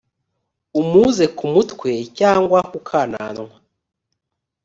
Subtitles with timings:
[0.81, 3.57] umuze ku mutwe cyangwa ku kananwa